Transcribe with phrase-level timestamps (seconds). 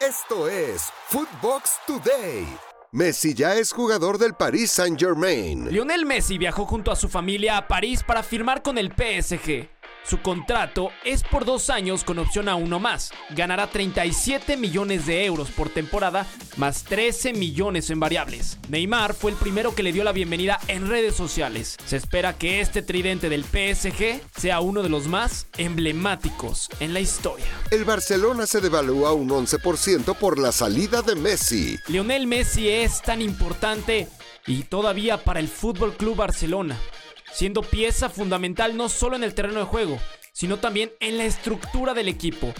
[0.00, 2.46] Esto es Footbox Today.
[2.92, 5.70] Messi ya es jugador del Paris Saint-Germain.
[5.70, 9.70] Lionel Messi viajó junto a su familia a París para firmar con el PSG.
[10.08, 13.10] Su contrato es por dos años con opción a uno más.
[13.30, 18.58] Ganará 37 millones de euros por temporada, más 13 millones en variables.
[18.68, 21.76] Neymar fue el primero que le dio la bienvenida en redes sociales.
[21.86, 27.00] Se espera que este tridente del PSG sea uno de los más emblemáticos en la
[27.00, 27.46] historia.
[27.72, 31.78] El Barcelona se devalúa un 11% por la salida de Messi.
[31.88, 34.06] Lionel Messi es tan importante
[34.46, 36.78] y todavía para el Fútbol Club Barcelona
[37.36, 40.00] siendo pieza fundamental no solo en el terreno de juego,
[40.32, 42.54] sino también en la estructura del equipo.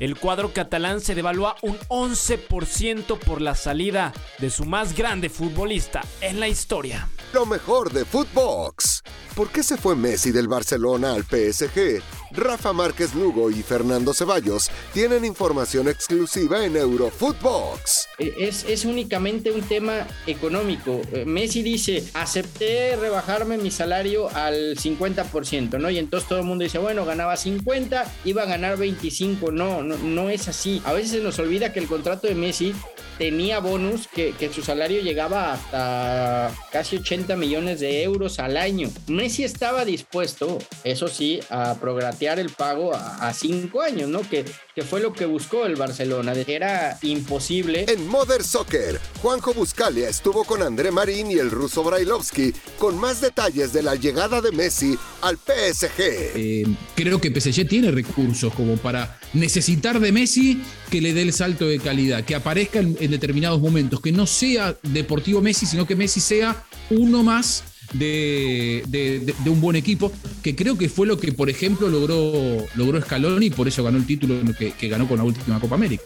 [0.00, 6.02] El cuadro catalán se devalúa un 11% por la salida de su más grande futbolista
[6.20, 7.08] en la historia.
[7.32, 9.04] Lo mejor de Footbox.
[9.36, 12.02] ¿Por qué se fue Messi del Barcelona al PSG?
[12.32, 18.08] Rafa Márquez Lugo y Fernando Ceballos tienen información exclusiva en Eurofootbox.
[18.18, 21.00] Eh, es, es únicamente un tema económico.
[21.12, 25.90] Eh, Messi dice, acepté rebajarme mi salario al 50%, ¿no?
[25.90, 29.52] Y entonces todo el mundo dice, bueno, ganaba 50, iba a ganar 25.
[29.52, 30.82] No, no, no es así.
[30.84, 32.74] A veces se nos olvida que el contrato de Messi
[33.18, 38.90] tenía bonus que, que, su salario llegaba hasta casi 80 millones de euros al año.
[39.06, 44.20] Messi estaba dispuesto, eso sí, a programar el pago a, a, cinco años, ¿no?
[44.28, 46.32] Que, que fue lo que buscó el Barcelona.
[46.46, 47.86] Era imposible.
[47.88, 53.20] En Mother Soccer, Juanjo Buscalia estuvo con André Marín y el ruso Brailovsky con más
[53.20, 55.98] detalles de la llegada de Messi al PSG.
[55.98, 61.32] Eh, creo que PSG tiene recursos como para necesitar de Messi que le dé el
[61.32, 65.86] salto de calidad, que aparezca en, en determinados momentos, que no sea Deportivo Messi, sino
[65.86, 70.88] que Messi sea uno más de, de, de, de, un buen equipo, que creo que
[70.88, 74.72] fue lo que, por ejemplo, logró, logró Scaloni y por eso ganó el título que,
[74.72, 76.04] que ganó con la última Copa América.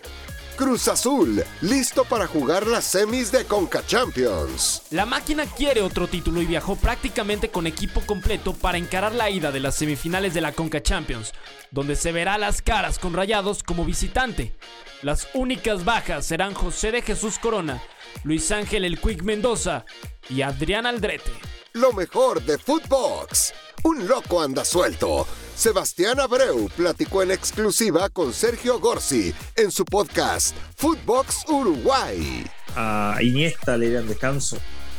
[0.60, 4.82] Cruz Azul, listo para jugar las semis de Conca Champions.
[4.90, 9.52] La máquina quiere otro título y viajó prácticamente con equipo completo para encarar la ida
[9.52, 11.32] de las semifinales de la Conca Champions,
[11.70, 14.54] donde se verá las caras con Rayados como visitante.
[15.00, 17.82] Las únicas bajas serán José de Jesús Corona,
[18.22, 19.86] Luis Ángel El Quick Mendoza
[20.28, 21.32] y Adrián Aldrete.
[21.74, 23.52] Lo mejor de Footbox.
[23.84, 25.24] Un loco anda suelto.
[25.54, 32.44] Sebastián Abreu platicó en exclusiva con Sergio Gorsi en su podcast Footbox Uruguay.
[32.74, 34.58] A Iniesta le dieron descanso,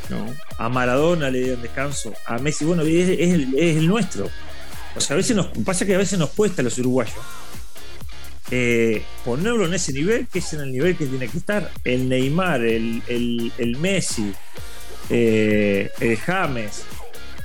[0.10, 0.34] ¿no?
[0.58, 4.30] A Maradona le dieron descanso, a Messi, bueno, es, el, es el, nuestro.
[4.96, 7.16] O sea, a veces nos pasa que a veces nos cuesta a los uruguayos
[8.50, 11.70] eh, ponerlo en ese nivel, que es en el nivel que tiene que estar.
[11.84, 13.04] El Neymar, el,
[13.58, 14.34] el Messi,
[15.12, 16.84] eh, el James,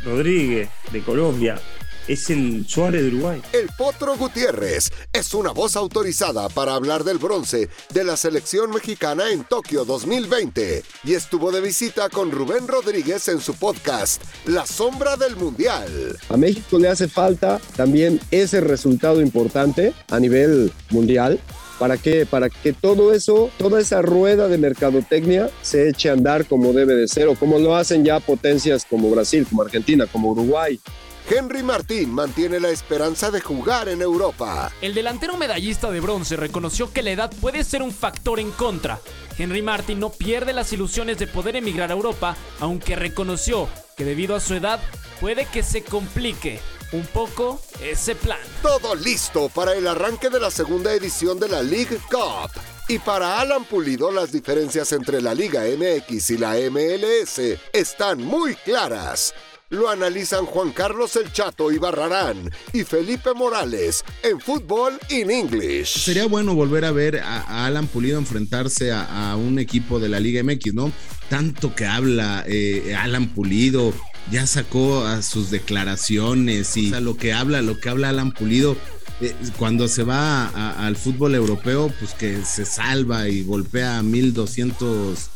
[0.05, 1.61] Rodríguez de Colombia,
[2.07, 3.43] es el Suárez de Uruguay.
[3.53, 9.31] El Potro Gutiérrez es una voz autorizada para hablar del bronce de la selección mexicana
[9.33, 15.17] en Tokio 2020 y estuvo de visita con Rubén Rodríguez en su podcast La Sombra
[15.17, 16.17] del Mundial.
[16.29, 21.41] A México le hace falta también ese resultado importante a nivel mundial.
[21.79, 22.25] ¿Para qué?
[22.25, 26.95] Para que todo eso, toda esa rueda de mercadotecnia se eche a andar como debe
[26.95, 30.81] de ser o como lo hacen ya potencias como Brasil, como Argentina, como Uruguay.
[31.29, 34.71] Henry Martín mantiene la esperanza de jugar en Europa.
[34.81, 39.01] El delantero medallista de bronce reconoció que la edad puede ser un factor en contra.
[39.37, 44.37] Henry Martin no pierde las ilusiones de poder emigrar a Europa, aunque reconoció que debido
[44.37, 44.81] a su edad
[45.21, 46.61] puede que se complique
[46.97, 48.39] un poco ese plan.
[48.63, 52.51] Todo listo para el arranque de la segunda edición de la League Cup.
[52.89, 58.55] Y para Alan Pulido las diferencias entre la Liga MX y la MLS están muy
[58.55, 59.35] claras.
[59.69, 65.99] Lo analizan Juan Carlos El Chato y Barrarán y Felipe Morales en Fútbol in English.
[65.99, 70.09] Sería bueno volver a ver a, a Alan Pulido enfrentarse a, a, un equipo de
[70.09, 70.93] la Liga MX, ¿no?
[71.29, 73.93] Tanto que habla eh, Alan Pulido,
[74.31, 78.33] ya sacó a sus declaraciones y o sea, lo que habla, lo que habla Alan
[78.33, 78.77] Pulido.
[79.21, 80.47] Eh, cuando se va
[80.85, 85.31] al fútbol europeo, pues que se salva y golpea a 1200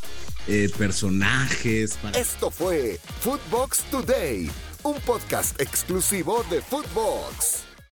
[0.49, 1.97] eh, personajes.
[2.15, 4.51] Esto fue Footbox Today,
[4.83, 7.70] un podcast exclusivo de Footbox.